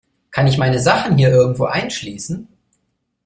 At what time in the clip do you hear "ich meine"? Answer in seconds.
0.47-0.79